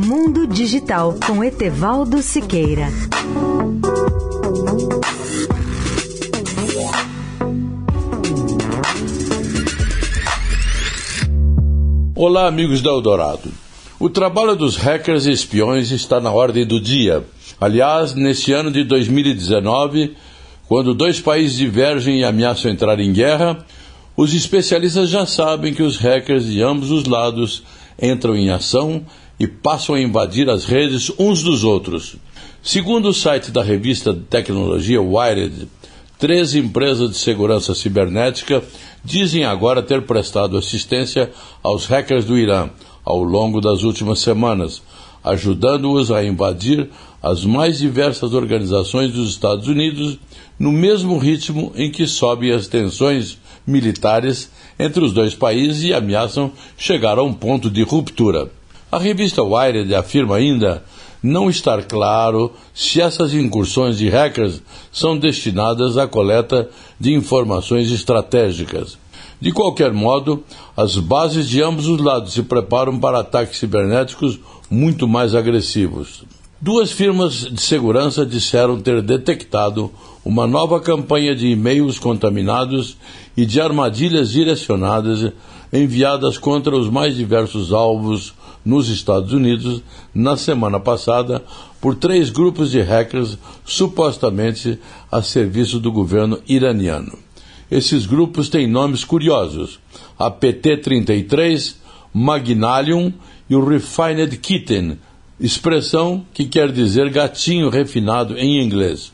Mundo 0.00 0.46
Digital 0.46 1.16
com 1.26 1.42
Etevaldo 1.42 2.22
Siqueira. 2.22 2.86
Olá, 12.14 12.46
amigos 12.46 12.80
da 12.80 12.90
Eldorado. 12.90 13.50
O 13.98 14.08
trabalho 14.08 14.54
dos 14.54 14.76
hackers 14.76 15.26
e 15.26 15.32
espiões 15.32 15.90
está 15.90 16.20
na 16.20 16.30
ordem 16.30 16.64
do 16.64 16.80
dia. 16.80 17.24
Aliás, 17.60 18.14
neste 18.14 18.52
ano 18.52 18.70
de 18.70 18.84
2019, 18.84 20.14
quando 20.68 20.94
dois 20.94 21.20
países 21.20 21.56
divergem 21.56 22.20
e 22.20 22.24
ameaçam 22.24 22.70
entrar 22.70 23.00
em 23.00 23.12
guerra, 23.12 23.66
os 24.16 24.32
especialistas 24.32 25.08
já 25.08 25.26
sabem 25.26 25.74
que 25.74 25.82
os 25.82 25.96
hackers 25.96 26.46
de 26.46 26.62
ambos 26.62 26.92
os 26.92 27.04
lados 27.04 27.64
entram 28.00 28.36
em 28.36 28.48
ação 28.50 29.04
e 29.38 29.46
passam 29.46 29.94
a 29.94 30.00
invadir 30.00 30.48
as 30.50 30.64
redes 30.64 31.10
uns 31.18 31.42
dos 31.42 31.64
outros. 31.64 32.16
Segundo 32.62 33.08
o 33.08 33.14
site 33.14 33.50
da 33.50 33.62
revista 33.62 34.12
de 34.12 34.20
tecnologia 34.20 35.00
Wired, 35.00 35.68
três 36.18 36.54
empresas 36.54 37.10
de 37.10 37.16
segurança 37.16 37.74
cibernética 37.74 38.62
dizem 39.04 39.44
agora 39.44 39.82
ter 39.82 40.02
prestado 40.02 40.56
assistência 40.56 41.30
aos 41.62 41.86
hackers 41.86 42.24
do 42.24 42.36
Irã 42.36 42.68
ao 43.04 43.22
longo 43.22 43.60
das 43.60 43.84
últimas 43.84 44.20
semanas, 44.20 44.82
ajudando-os 45.22 46.10
a 46.10 46.24
invadir 46.24 46.90
as 47.22 47.44
mais 47.44 47.78
diversas 47.78 48.34
organizações 48.34 49.12
dos 49.12 49.30
Estados 49.30 49.66
Unidos 49.66 50.18
no 50.58 50.72
mesmo 50.72 51.16
ritmo 51.16 51.72
em 51.74 51.90
que 51.90 52.06
sobem 52.06 52.52
as 52.52 52.68
tensões 52.68 53.38
militares 53.66 54.50
entre 54.78 55.04
os 55.04 55.12
dois 55.12 55.34
países 55.34 55.84
e 55.84 55.94
ameaçam 55.94 56.52
chegar 56.76 57.18
a 57.18 57.22
um 57.22 57.32
ponto 57.32 57.70
de 57.70 57.82
ruptura. 57.82 58.57
A 58.90 58.98
revista 58.98 59.42
Wired 59.42 59.94
afirma 59.94 60.36
ainda 60.36 60.82
não 61.22 61.50
estar 61.50 61.82
claro 61.84 62.50
se 62.72 63.02
essas 63.02 63.34
incursões 63.34 63.98
de 63.98 64.08
hackers 64.08 64.62
são 64.90 65.18
destinadas 65.18 65.98
à 65.98 66.06
coleta 66.06 66.70
de 66.98 67.12
informações 67.12 67.90
estratégicas. 67.90 68.96
De 69.38 69.52
qualquer 69.52 69.92
modo, 69.92 70.42
as 70.74 70.96
bases 70.96 71.46
de 71.46 71.62
ambos 71.62 71.86
os 71.86 72.00
lados 72.00 72.32
se 72.32 72.42
preparam 72.42 72.98
para 72.98 73.20
ataques 73.20 73.58
cibernéticos 73.58 74.40
muito 74.70 75.06
mais 75.06 75.34
agressivos. 75.34 76.24
Duas 76.58 76.90
firmas 76.90 77.34
de 77.34 77.60
segurança 77.60 78.24
disseram 78.24 78.80
ter 78.80 79.02
detectado 79.02 79.92
uma 80.24 80.46
nova 80.46 80.80
campanha 80.80 81.36
de 81.36 81.46
e-mails 81.46 81.98
contaminados 81.98 82.96
e 83.36 83.44
de 83.44 83.60
armadilhas 83.60 84.30
direcionadas 84.30 85.30
enviadas 85.72 86.38
contra 86.38 86.76
os 86.76 86.88
mais 86.88 87.16
diversos 87.16 87.72
alvos 87.72 88.34
nos 88.64 88.88
Estados 88.88 89.32
Unidos 89.32 89.82
na 90.14 90.36
semana 90.36 90.80
passada 90.80 91.42
por 91.80 91.94
três 91.94 92.30
grupos 92.30 92.70
de 92.70 92.80
hackers 92.80 93.38
supostamente 93.64 94.78
a 95.10 95.22
serviço 95.22 95.78
do 95.78 95.92
governo 95.92 96.38
iraniano. 96.46 97.18
Esses 97.70 98.06
grupos 98.06 98.48
têm 98.48 98.66
nomes 98.66 99.04
curiosos: 99.04 99.78
a 100.18 100.30
PT-33, 100.30 101.76
Magnalium 102.12 103.12
e 103.48 103.54
o 103.54 103.64
Refined 103.64 104.36
Kitten, 104.38 104.98
expressão 105.38 106.24
que 106.32 106.46
quer 106.46 106.72
dizer 106.72 107.10
gatinho 107.10 107.68
refinado 107.68 108.36
em 108.38 108.62
inglês. 108.62 109.12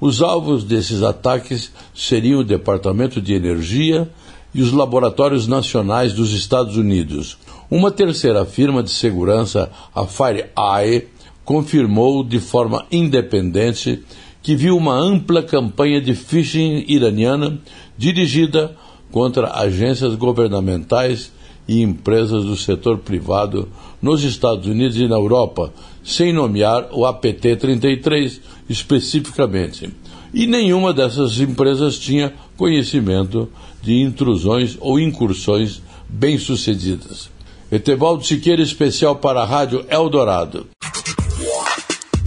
Os 0.00 0.20
alvos 0.20 0.64
desses 0.64 1.02
ataques 1.02 1.70
seriam 1.94 2.40
o 2.40 2.44
Departamento 2.44 3.20
de 3.20 3.34
Energia 3.34 4.10
e 4.54 4.62
os 4.62 4.72
laboratórios 4.72 5.46
nacionais 5.46 6.12
dos 6.12 6.32
Estados 6.32 6.76
Unidos. 6.76 7.38
Uma 7.70 7.90
terceira 7.90 8.44
firma 8.44 8.82
de 8.82 8.90
segurança, 8.90 9.70
a 9.94 10.06
FireEye, 10.06 11.08
confirmou 11.44 12.22
de 12.22 12.38
forma 12.38 12.86
independente 12.90 14.02
que 14.42 14.54
viu 14.56 14.76
uma 14.76 14.94
ampla 14.94 15.42
campanha 15.42 16.00
de 16.00 16.14
phishing 16.14 16.84
iraniana 16.88 17.60
dirigida 17.96 18.76
contra 19.10 19.52
agências 19.52 20.14
governamentais 20.14 21.32
e 21.68 21.80
empresas 21.80 22.44
do 22.44 22.56
setor 22.56 22.98
privado 22.98 23.68
nos 24.00 24.24
Estados 24.24 24.66
Unidos 24.66 24.96
e 24.96 25.06
na 25.06 25.14
Europa, 25.14 25.72
sem 26.02 26.32
nomear 26.32 26.88
o 26.92 27.06
APT-33 27.06 28.40
especificamente. 28.68 29.90
E 30.32 30.46
nenhuma 30.46 30.92
dessas 30.92 31.38
empresas 31.38 31.98
tinha 31.98 32.32
conhecimento 32.56 33.48
de 33.82 34.00
intrusões 34.00 34.76
ou 34.80 34.98
incursões 34.98 35.82
bem-sucedidas. 36.08 37.30
Etevaldo 37.70 38.24
Siqueira, 38.24 38.62
especial 38.62 39.16
para 39.16 39.42
a 39.42 39.46
Rádio 39.46 39.84
Eldorado. 39.88 40.66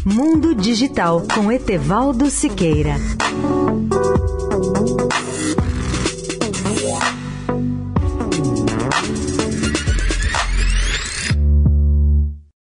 Mundo 0.04 0.54
Digital 0.54 1.24
com 1.34 1.52
Etevaldo 1.52 2.30
Siqueira. 2.30 2.96